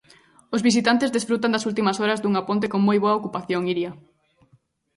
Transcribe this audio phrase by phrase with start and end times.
[0.55, 3.91] Os visitantes desfrutan das últimas horas dunha ponte con moi boa ocupación, Iria.